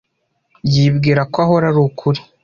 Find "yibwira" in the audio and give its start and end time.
0.73-1.21